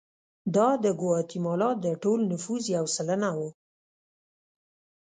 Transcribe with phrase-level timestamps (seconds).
[0.55, 3.49] دا د ګواتیمالا د ټول نفوس یو سلنه وو.